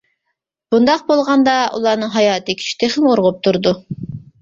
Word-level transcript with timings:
بۇنداق 0.75 1.03
بولغاندا، 1.11 1.55
ئۇلارنىڭ 1.75 2.15
ھاياتىي 2.17 2.61
كۈچى 2.65 2.83
تېخىمۇ 2.83 3.15
ئۇرغۇپ 3.15 3.43
تۇرىدۇ. 3.47 3.81